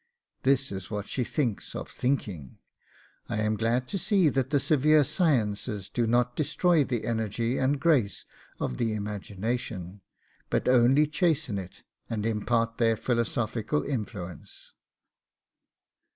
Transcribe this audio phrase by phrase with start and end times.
[0.41, 2.57] This is what she thinks of THINKING:
[3.29, 7.79] 'I am glad to see that the severe sciences do not destroy the energy and
[7.79, 8.25] grace
[8.59, 10.01] of the imagination,
[10.49, 14.73] but only chasten it and impart their philosophical influence.